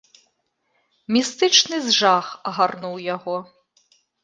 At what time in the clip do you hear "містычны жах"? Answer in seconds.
1.17-2.33